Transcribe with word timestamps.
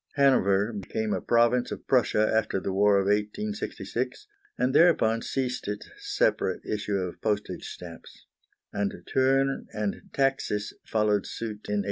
Hanover 0.15 0.73
became 0.73 1.13
a 1.13 1.21
province 1.21 1.71
of 1.71 1.85
Prussia 1.85 2.27
after 2.27 2.59
the 2.59 2.73
war 2.73 2.97
of 2.97 3.05
1866, 3.05 4.25
and 4.57 4.73
thereupon 4.73 5.21
ceased 5.21 5.67
its 5.67 5.91
separate 5.99 6.65
issue 6.65 6.95
of 6.97 7.21
postage 7.21 7.67
stamps; 7.67 8.25
and 8.73 8.91
Thurn 9.13 9.67
and 9.73 10.09
Taxis 10.11 10.73
followed 10.87 11.27
suit 11.27 11.69
in 11.69 11.79
1867. 11.79 11.79